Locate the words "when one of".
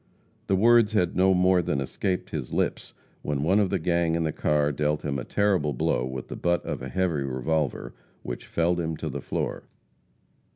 3.21-3.69